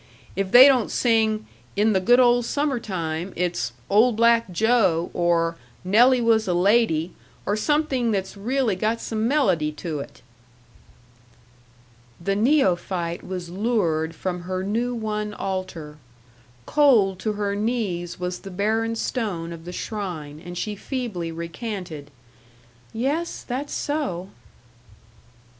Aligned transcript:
If 0.35 0.51
they 0.51 0.67
don't 0.67 0.89
sing, 0.89 1.45
'In 1.75 1.93
the 1.93 1.99
Good 1.99 2.19
Old 2.19 2.43
Summer 2.43 2.79
Time,' 2.79 3.33
it's 3.35 3.71
'Old 3.87 4.15
Black 4.15 4.51
Joe,' 4.51 5.11
or 5.13 5.57
'Nelly 5.83 6.19
Was 6.21 6.47
a 6.47 6.55
Lady,' 6.55 7.13
or 7.45 7.55
something 7.55 8.09
that's 8.09 8.35
really 8.35 8.75
got 8.75 8.99
some 8.99 9.27
melody 9.27 9.71
to 9.73 9.99
it." 9.99 10.23
The 12.19 12.35
neophyte 12.35 13.23
was 13.23 13.51
lured 13.51 14.15
from 14.15 14.41
her 14.45 14.63
new 14.63 14.95
won 14.95 15.35
altar. 15.35 15.97
Cold 16.65 17.19
to 17.19 17.33
her 17.33 17.55
knees 17.55 18.19
was 18.19 18.39
the 18.39 18.49
barren 18.49 18.95
stone 18.95 19.53
of 19.53 19.65
the 19.65 19.71
shrine; 19.71 20.41
and 20.43 20.57
she 20.57 20.73
feebly 20.75 21.31
recanted, 21.31 22.09
"Yes, 22.91 23.43
that's 23.43 23.73
so." 23.75 24.29